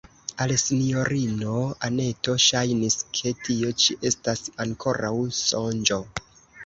Al 0.43 0.51
sinjorino 0.61 1.57
Anneto 1.89 2.35
ŝajnis, 2.45 2.97
ke 3.19 3.35
tio 3.45 3.71
ĉi 3.85 3.99
estas 4.11 4.43
ankoraŭ 4.67 5.13
sonĝo. 5.43 6.01